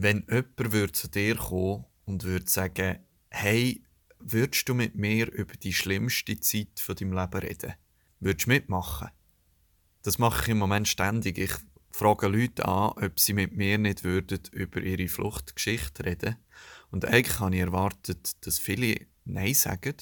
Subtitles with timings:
[0.00, 3.82] Wenn jemand würde zu dir kommen und würde sagen, hey,
[4.20, 7.74] würdest du mit mir über die schlimmste Zeit von deinem Leben reden?
[8.20, 9.08] Würdest du mitmachen?
[10.04, 11.36] Das mache ich im Moment ständig.
[11.38, 11.50] Ich
[11.90, 16.36] frage Leute an, ob sie mit mir nicht würden über ihre Fluchtgeschichte reden.
[16.92, 19.96] Und eigentlich habe ich erwartet, dass viele Nein sagen.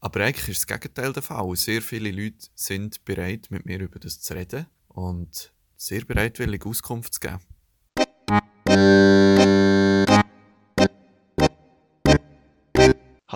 [0.00, 1.54] Aber eigentlich ist das Gegenteil der Fall.
[1.56, 7.12] Sehr viele Leute sind bereit, mit mir über das zu reden und sehr bereitwillig Auskunft
[7.12, 7.40] zu geben.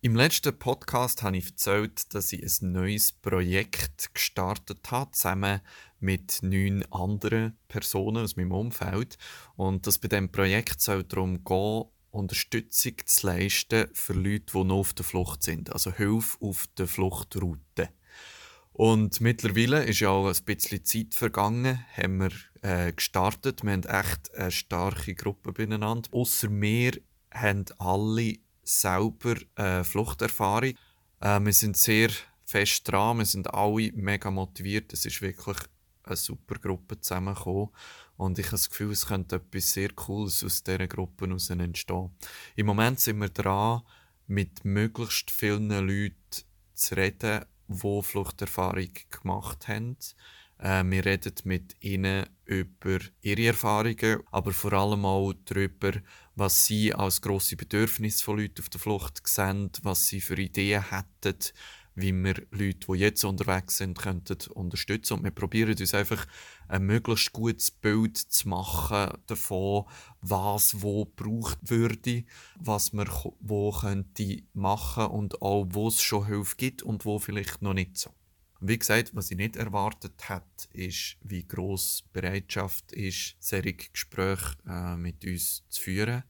[0.00, 5.60] Im letzten Podcast habe ich erzählt, dass ich ein neues Projekt gestartet habe, zusammen
[6.00, 9.18] mit neun anderen Personen aus meinem Umfeld.
[9.54, 14.78] Und dass bei diesem Projekt soll darum gehen, Unterstützung zu leisten für Leute, die noch
[14.78, 15.72] auf der Flucht sind.
[15.72, 17.90] Also Hilfe auf der Fluchtroute.
[18.72, 22.30] Und mittlerweile ist ja auch ein bisschen Zeit vergangen, haben wir
[22.62, 23.62] äh, gestartet.
[23.62, 26.08] Wir haben echt eine starke Gruppe beieinander.
[26.12, 27.00] Außer mir
[27.32, 30.74] haben alle selber äh, Fluchterfahrung.
[31.20, 32.10] Äh, wir sind sehr
[32.44, 34.92] fest dran, wir sind alle mega motiviert.
[34.92, 35.58] Es ist wirklich
[36.02, 37.68] eine super Gruppe zusammengekommen.
[38.16, 42.10] Und ich habe das Gefühl, es könnte etwas sehr Cooles aus dieser Gruppe heraus entstehen.
[42.56, 43.82] Im Moment sind wir dran,
[44.26, 49.96] mit möglichst vielen Leuten zu reden, die Fluchterfahrung gemacht haben.
[50.58, 55.92] Äh, wir reden mit ihnen über ihre Erfahrungen, aber vor allem auch darüber,
[56.36, 60.84] was sie als grosse Bedürfnisse von Leuten auf der Flucht sehen, was sie für Ideen
[60.90, 61.38] hätten,
[61.94, 65.14] wie wir Leute, die jetzt unterwegs sind, könnten unterstützen.
[65.14, 66.26] Und wir probieren uns einfach
[66.68, 69.84] ein möglichst gutes Bild zu machen davon,
[70.20, 72.24] was wo gebraucht würde,
[72.58, 73.08] was man
[73.40, 77.96] wo könnte machen und auch wo es schon Hilfe gibt und wo vielleicht noch nicht
[77.96, 78.10] so.
[78.60, 84.96] Wie gesagt, was ich nicht erwartet hat, ist, wie groß Bereitschaft ist, solche Gespräche äh,
[84.96, 86.24] mit uns zu führen.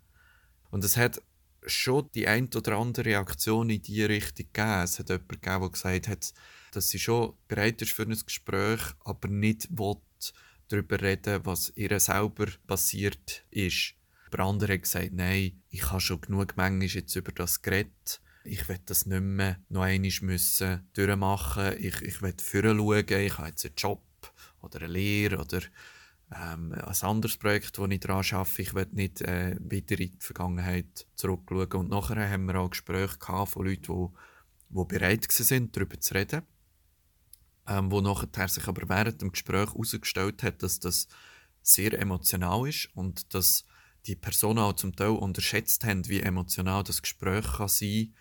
[0.70, 1.22] Und es hat
[1.66, 4.82] schon die ein oder andere Reaktion in diese Richtung gegeben.
[4.82, 6.34] Es hat jemand gegeben, der gesagt hat,
[6.72, 9.96] dass sie schon bereit ist für ein Gespräch, aber nicht will
[10.68, 13.94] darüber reden, was ihr selber passiert ist.
[14.32, 18.68] Der andere hat gesagt, nein, ich habe schon genug manchmal jetzt über das geredet ich
[18.68, 21.76] will das nicht mehr noch einmal müssen durchmachen.
[21.78, 23.04] Ich, ich will führen schauen.
[23.08, 24.02] Ich habe jetzt einen Job
[24.60, 25.60] oder eine Lehre oder
[26.34, 28.62] ähm, ein anderes Projekt, das ich daran arbeite.
[28.62, 31.72] Ich will nicht äh, wieder in die Vergangenheit zurückschauen.
[31.72, 36.42] Und nachher haben wir auch Gespräche von Leuten, die, die bereit waren, darüber zu reden.
[37.66, 41.08] Ähm, wo nachher sich aber während dem Gespräch herausgestellt hat, dass das
[41.62, 43.64] sehr emotional ist und dass
[44.06, 48.14] die Personen auch zum Teil unterschätzt haben, wie emotional das Gespräch kann sein kann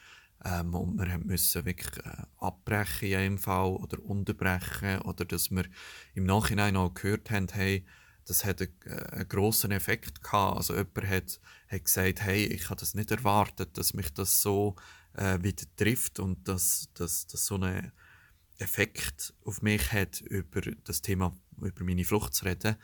[0.46, 5.66] ähm, und wir müssen wirklich äh, abbrechen in einem Fall oder unterbrechen oder dass wir
[6.16, 7.86] im Nachhinein auch gehört haben, hey,
[8.26, 10.58] das hat einen, äh, einen grossen Effekt gehabt.
[10.58, 14.76] Also jemand hat, hat gesagt, hey, ich habe das nicht erwartet, dass mich das so
[15.14, 17.92] äh, wieder trifft und dass das so einen
[18.58, 22.76] Effekt auf mich hat, über das Thema, über meine Flucht zu reden.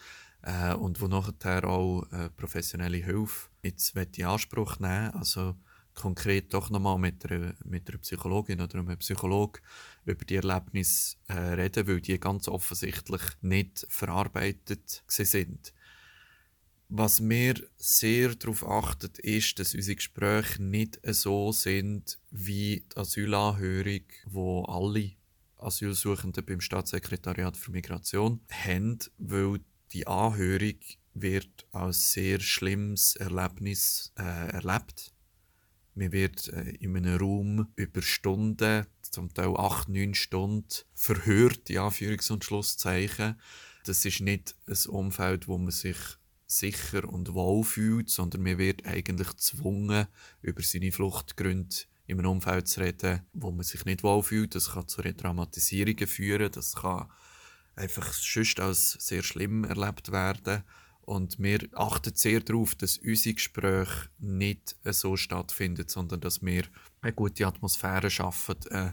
[0.41, 5.55] Äh, und wo nachher auch äh, professionelle Hilfe jetzt in Anspruch nehmen Also
[5.93, 9.61] konkret doch nochmal mit einer, mit einer Psychologin oder einem Psychologen
[10.05, 15.73] über die Erlebnisse äh, reden, weil die ganz offensichtlich nicht verarbeitet sind.
[16.91, 24.05] Was mir sehr darauf achtet, ist, dass unsere Gespräche nicht so sind wie die Asylanhörung,
[24.25, 25.11] wo alle
[25.57, 29.59] Asylsuchenden beim Staatssekretariat für Migration haben, weil
[29.91, 30.79] die Anhörung
[31.13, 35.13] wird als sehr schlimmes Erlebnis äh, erlebt
[35.99, 41.77] man wird äh, in einem Raum über Stunden, zum Teil acht, neun Stunden, verhört, in
[41.77, 43.39] Anführungs- und Schlusszeichen.
[43.85, 45.97] Das ist nicht ein Umfeld, wo man sich
[46.47, 50.07] sicher und wohl fühlt, sondern man wird eigentlich gezwungen,
[50.41, 51.75] über seine Fluchtgründe
[52.07, 54.55] in einem Umfeld zu reden, wo man sich nicht wohl fühlt.
[54.55, 57.11] Das kann zu Retraumatisierungen führen, das kann
[57.75, 60.63] einfach sonst als sehr schlimm erlebt werden.
[61.09, 66.65] Und wir achten sehr darauf, dass unsere Gespräche nicht so stattfinden, sondern dass wir
[67.01, 68.91] eine gute Atmosphäre schaffen, äh,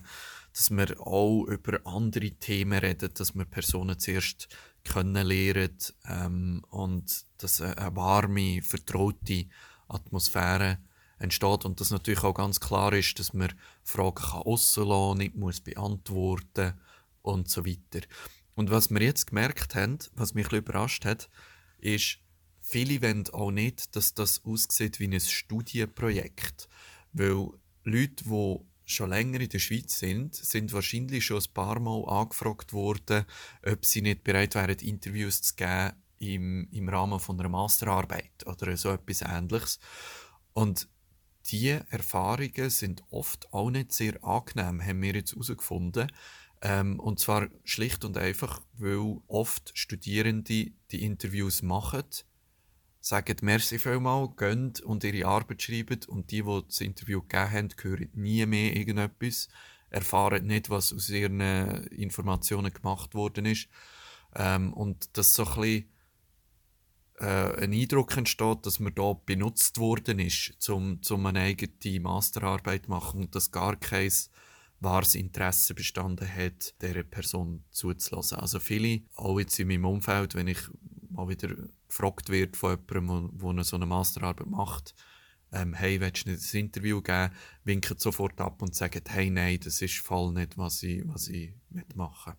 [0.51, 4.49] dass wir auch über andere Themen reden, dass wir Personen zuerst
[4.83, 5.77] kennenlernen
[6.09, 9.45] ähm, und dass eine warme, vertraute
[9.87, 10.79] Atmosphäre
[11.19, 13.53] entsteht und dass natürlich auch ganz klar ist, dass man
[13.85, 16.81] Fragen kann rauslassen, nicht muss beantworten
[17.21, 18.07] und so weiter.
[18.55, 21.29] Und was wir jetzt gemerkt haben, was mich ein bisschen überrascht hat,
[21.79, 22.19] ist,
[22.61, 26.69] viele wollen auch nicht, dass das aussieht wie ein Studienprojekt.
[27.13, 27.51] Weil
[27.85, 32.73] Leute, die schon länger in der Schweiz sind, sind wahrscheinlich schon ein paar Mal angefragt
[32.73, 33.25] worden,
[33.65, 38.77] ob sie nicht bereit wären, Interviews zu geben im, im Rahmen von einer Masterarbeit oder
[38.77, 39.79] so etwas Ähnliches.
[40.53, 40.89] Und
[41.47, 46.11] diese Erfahrungen sind oft auch nicht sehr angenehm, haben wir jetzt herausgefunden.
[46.63, 52.05] Ähm, und zwar schlicht und einfach, weil oft Studierende die Interviews machen,
[53.01, 57.69] sagen merci vielmal, gehen und ihre Arbeit schreiben und die, die das Interview gegeben haben,
[57.81, 59.49] hören nie mehr irgendetwas,
[59.91, 63.69] erfahren nicht, was aus ihren Informationen gemacht worden ist.
[64.35, 65.93] Ähm, und das so ein bisschen
[67.19, 72.85] äh, ein Eindruck entsteht, dass man da benutzt worden ist, um, um eine eigene Masterarbeit
[72.85, 74.13] zu machen und dass gar kein
[74.81, 78.39] wahres Interesse bestanden hat, dieser Person zuzulassen.
[78.39, 80.59] Also viele, auch jetzt in meinem Umfeld, wenn ich
[81.11, 81.55] mal wieder
[81.89, 84.95] gefragt wird von jemandem, der so eine Masterarbeit macht,
[85.53, 87.33] ähm, hey, willst du nicht ein Interview geben,
[87.65, 91.53] winken sofort ab und sagen, hey, nein, das ist voll nicht, was ich, was ich
[91.95, 92.39] machen will.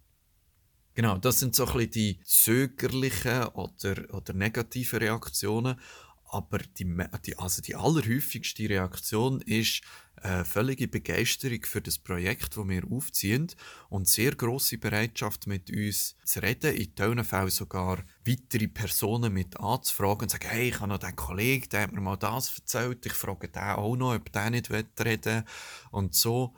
[0.98, 5.80] Genau, das sind so ein bisschen die zögerlichen oder, oder negativen Reaktionen.
[6.30, 6.86] Aber die,
[7.26, 9.82] die, also die allerhäufigste Reaktion ist
[10.24, 13.48] äh, völlige Begeisterung für das Projekt, das wir aufziehen
[13.90, 19.60] und sehr große Bereitschaft, mit uns zu reden, in teilen Fällen sogar weitere Personen mit
[19.60, 22.58] anzufragen und zu sagen, hey, ich habe noch den Kollegen, der hat mir mal das
[22.58, 25.44] erzählt, ich frage den auch noch, ob der nicht reden will.
[25.92, 26.56] Und so,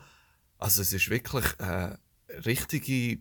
[0.57, 1.99] also es ist wirklich eine
[2.45, 3.19] richtige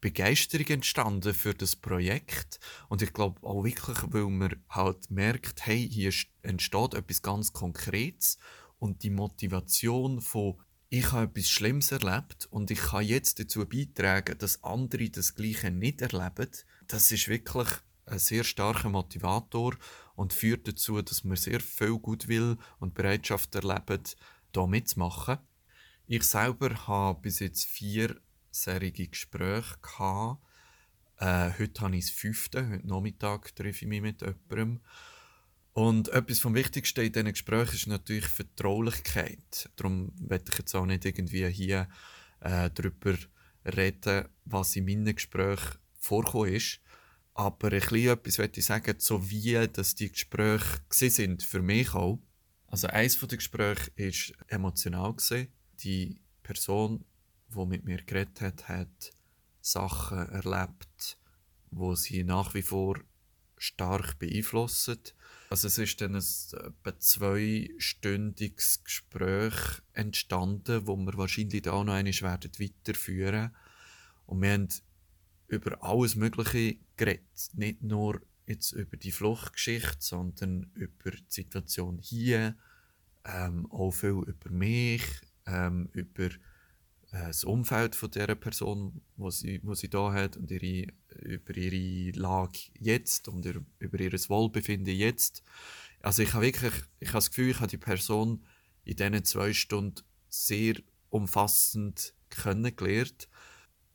[0.00, 2.58] Begeisterung entstanden für das Projekt
[2.88, 6.12] und ich glaube auch wirklich, weil man halt merkt, hey, hier
[6.42, 8.38] entsteht etwas ganz Konkretes
[8.78, 10.56] und die Motivation von
[10.92, 15.70] ich habe etwas Schlimmes erlebt und ich kann jetzt dazu beitragen, dass andere das Gleiche
[15.70, 16.50] nicht erleben,
[16.88, 17.68] das ist wirklich
[18.06, 19.76] ein sehr starker Motivator
[20.16, 24.16] und führt dazu, dass man sehr viel Gutwill und Bereitschaft erlebt,
[24.50, 25.38] da mitzumachen.
[26.08, 28.20] Ich selber habe bis jetzt vier
[28.50, 30.42] solche Gespräche gehabt.
[31.18, 34.80] Äh, heute habe ich das fünfte, heute Nachmittag treffe ich mich mit jemandem.
[35.72, 39.70] Und etwas vom Wichtigsten in diesen Gesprächen ist natürlich Vertraulichkeit.
[39.76, 41.88] Darum werde ich jetzt auch nicht irgendwie hier
[42.40, 43.16] äh, darüber
[43.64, 46.80] reden, was in meinen Gesprächen vorgekommen ist.
[47.34, 51.94] Aber ein bisschen etwas möchte ich sagen, so wie dass die Gespräche sind für mich
[51.94, 52.18] auch.
[52.66, 55.14] Also eins der Gespräche war emotional.
[55.82, 57.04] Die Person
[57.50, 59.12] wo mit mir geredet hat, hat
[59.60, 61.18] Sachen erlebt,
[61.70, 62.98] wo sie nach wie vor
[63.56, 64.98] stark beeinflussen.
[65.50, 72.20] Also es ist dann ein etwa zweistündiges Gespräch entstanden, wo wir wahrscheinlich auch noch einmal
[72.20, 73.54] werden weiterführen
[74.26, 74.68] Und wir haben
[75.48, 77.50] über alles Mögliche geredet.
[77.54, 82.56] Nicht nur jetzt über die Fluchtgeschichte, sondern über die Situation hier,
[83.24, 85.02] ähm, auch viel über mich,
[85.46, 86.30] ähm, über
[87.10, 90.92] das Umfeld von der Person, wo sie, wo sie da hat und ihre,
[91.22, 93.44] über ihre Lage jetzt und
[93.78, 95.42] über ihr Wohlbefinden jetzt.
[96.00, 98.44] Also ich habe wirklich, ich habe das Gefühl, ich habe die Person
[98.84, 100.76] in diesen zwei Stunden sehr
[101.10, 103.28] umfassend kennengelernt.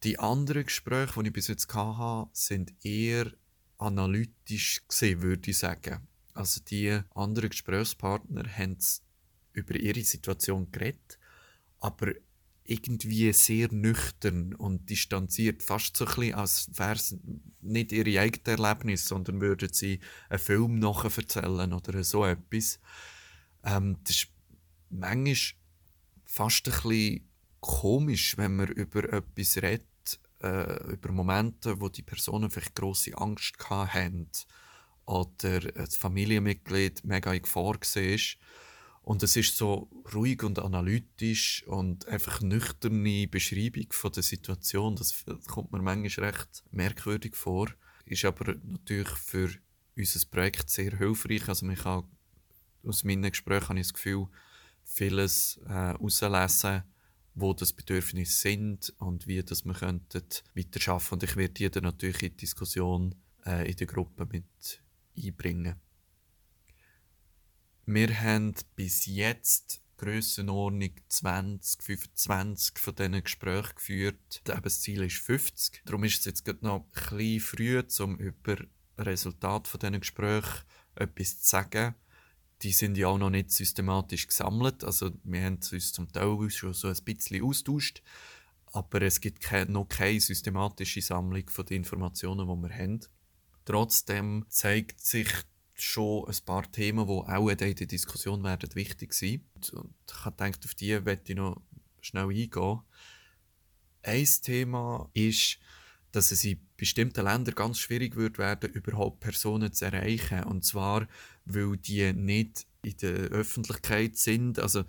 [0.03, 3.31] Die anderen Gespräche, die ich bis jetzt hatte, sind eher
[3.77, 6.07] analytisch gesehen, würde ich sagen.
[6.33, 8.77] Also die anderen Gesprächspartner haben
[9.53, 11.17] über ihre Situation geredet,
[11.79, 12.13] aber
[12.65, 17.15] irgendwie sehr nüchtern und distanziert, fast so ein bisschen, als wäre es
[17.61, 22.79] nicht ihre eigene Erlebnis, sondern würden sie einen Film nachher erzählen oder so etwas.
[23.63, 24.27] Ähm, das ist
[24.89, 25.35] manchmal
[26.25, 27.29] fast ein bisschen
[27.59, 33.53] komisch, wenn man über etwas redet, äh, über Momente, wo die Personen vielleicht grosse Angst
[33.69, 34.29] hatten
[35.05, 38.17] oder ein Familienmitglied mega in Gefahr war
[39.05, 44.95] und es ist so ruhig und analytisch und einfach nüchterne Beschreibung von der Situation.
[44.95, 47.69] Das kommt mir manchmal recht merkwürdig vor.
[48.05, 49.51] Ist aber natürlich für
[49.95, 51.47] unser Projekt sehr hilfreich.
[51.47, 52.05] Also man kann
[52.83, 54.25] aus meinen Gesprächen habe ich das Gefühl,
[54.83, 55.93] vieles äh,
[57.35, 60.23] wo das Bedürfnis sind und wie das wir könnten
[60.55, 61.13] weiter schaffen.
[61.13, 63.13] Und ich werde die dann natürlich in die Diskussion
[63.45, 64.81] äh, in der Gruppe mit
[65.15, 65.75] einbringen.
[67.87, 74.41] Wir haben bis jetzt Grössenordnung 20, 25 von diesen Gesprächen geführt.
[74.43, 75.83] Das Ziel ist 50.
[75.85, 78.57] Darum ist es jetzt noch bisschen früh, um über
[78.97, 80.65] Resultat von diesen Gesprächen
[80.95, 81.93] etwas zu sagen.
[82.63, 84.83] Die sind ja auch noch nicht systematisch gesammelt.
[84.83, 88.01] Also wir haben uns zum Teil schon so ein bisschen austauscht.
[88.71, 93.01] Aber es gibt noch keine systematische Sammlung den Informationen, die wir haben.
[93.63, 95.29] Trotzdem zeigt sich
[95.75, 99.43] schon ein paar Themen, die auch in der Diskussion werden wichtig sein.
[99.55, 99.73] Und
[100.09, 101.61] ich habe gedacht, auf die werde ich noch
[102.01, 102.79] schnell eingehen.
[104.03, 105.59] Ein Thema ist,
[106.11, 110.43] dass es in bestimmten Ländern ganz schwierig wird werden, überhaupt Personen zu erreichen.
[110.43, 111.07] Und zwar,
[111.45, 114.59] weil die nicht in der Öffentlichkeit sind.
[114.59, 114.85] Also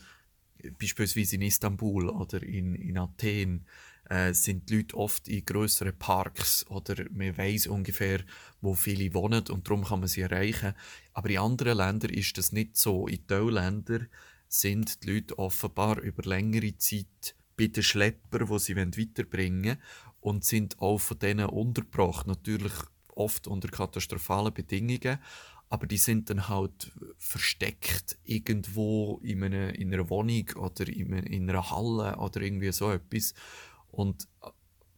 [0.78, 3.66] beispielsweise in Istanbul oder in, in Athen
[4.08, 8.20] äh, sind die Leute oft in größeren Parks oder man weiß ungefähr,
[8.60, 10.74] wo viele wohnen und darum kann man sie erreichen.
[11.12, 13.06] Aber in anderen Ländern ist das nicht so.
[13.06, 14.08] In diesen Ländern
[14.48, 19.82] sind die Leute offenbar über längere Zeit bei den Schleppern, die sie weiterbringen wollen
[20.20, 22.26] und sind auch von denen untergebracht.
[22.26, 22.72] Natürlich
[23.08, 25.18] oft unter katastrophalen Bedingungen,
[25.68, 31.70] aber die sind dann halt versteckt irgendwo in einer, in einer Wohnung oder in einer
[31.70, 33.34] Halle oder irgendwie so etwas.
[33.88, 34.50] Und äh,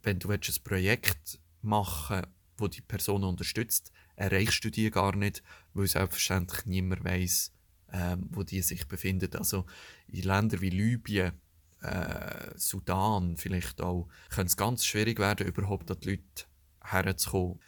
[0.03, 2.23] wenn du ein Projekt machen
[2.59, 5.43] wo die Person unterstützt, erreichst du die gar nicht,
[5.73, 7.53] weil selbstverständlich niemand weiß,
[7.93, 9.35] ähm, wo die sich befinden.
[9.37, 9.65] Also
[10.09, 11.33] in Ländern wie Libyen,
[11.81, 16.45] äh, Sudan vielleicht auch, kann es ganz schwierig werden, überhaupt an die Leute
[16.83, 17.61] herzukommen.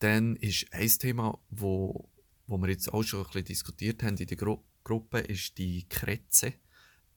[0.00, 2.10] Dann ist ein Thema, wo,
[2.46, 5.88] wo wir jetzt auch schon ein bisschen diskutiert haben in der Gru Gruppe, ist die
[5.88, 6.52] Kretze.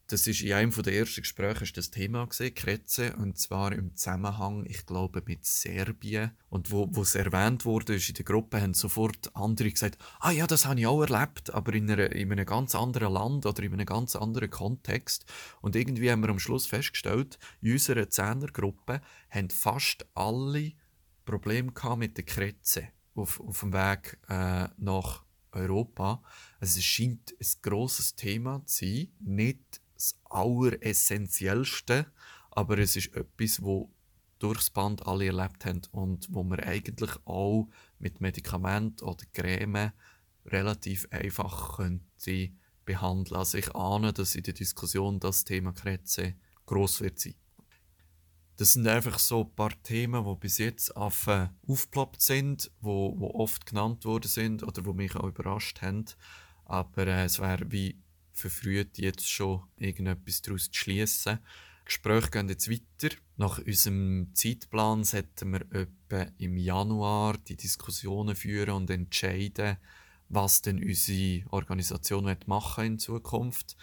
[0.10, 4.66] Das ist in einem der ersten Gespräche das Thema gesehen, Kretze, und zwar im Zusammenhang,
[4.66, 6.32] ich glaube, mit Serbien.
[6.48, 10.32] Und wo, wo es erwähnt wurde, ist in der Gruppe, haben sofort andere gesagt, ah
[10.32, 13.62] ja, das habe ich auch erlebt, aber in, einer, in einem ganz anderen Land oder
[13.62, 15.26] in einem ganz anderen Kontext.
[15.60, 20.72] Und irgendwie haben wir am Schluss festgestellt, in unserer Zehnergruppe haben fast alle
[21.26, 26.24] Probleme mit der Kretze auf, auf dem Weg äh, nach Europa.
[26.62, 32.06] Also es scheint ein grosses Thema zu sein, nicht das Alleressentiellste,
[32.52, 33.92] aber es ist etwas, wo
[34.40, 37.68] durchs Band alle erlebt haben und wo man eigentlich auch
[38.00, 39.92] mit Medikamenten oder Creme
[40.46, 42.52] relativ einfach könnte
[42.86, 43.38] behandeln.
[43.38, 46.36] Also ich ahne, dass in der Diskussion das Thema Krebse
[46.66, 47.36] gross wird sein.
[48.58, 51.28] Das sind einfach so ein paar Themen, die bis jetzt auf,
[51.68, 56.06] aufgeploppt sind, wo, wo oft genannt worden sind oder wo mich auch überrascht haben.
[56.66, 58.02] Aber äh, es wäre wie
[58.38, 61.40] verfrüht, jetzt schon irgendetwas daraus zu schließen.
[61.86, 63.16] Gespräche gehen jetzt weiter.
[63.38, 69.78] Nach unserem Zeitplan sollten wir etwa im Januar die Diskussionen führen und entscheiden,
[70.30, 73.78] was denn unsere Organisation machen in Zukunft.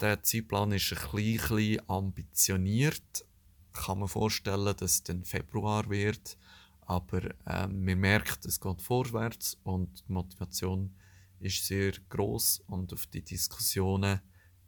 [0.00, 3.24] Der Zeitplan ist ein bisschen ambitioniert.
[3.72, 6.38] Kann man vorstellen, dass es dann Februar wird.
[6.82, 10.94] Aber äh, man merkt, es geht vorwärts und die Motivation
[11.40, 14.20] ist sehr groß und auf die Diskussionen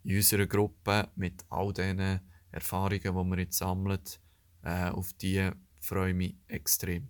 [0.04, 4.00] in unserer Gruppe mit all diesen Erfahrungen, die wir jetzt sammeln,
[4.62, 7.08] äh, auf die freue ich mich extrem.